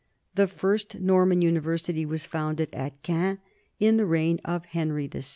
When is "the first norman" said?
0.33-1.43